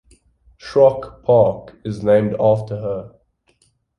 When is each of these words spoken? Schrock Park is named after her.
Schrock 0.57 1.21
Park 1.21 1.77
is 1.85 2.01
named 2.01 2.35
after 2.39 2.75
her. 2.75 3.11